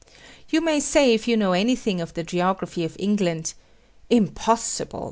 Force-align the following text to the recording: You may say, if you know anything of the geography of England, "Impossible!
You 0.49 0.61
may 0.61 0.79
say, 0.79 1.13
if 1.13 1.27
you 1.27 1.37
know 1.37 1.51
anything 1.53 2.01
of 2.01 2.15
the 2.15 2.23
geography 2.23 2.83
of 2.83 2.95
England, 2.97 3.53
"Impossible! 4.09 4.99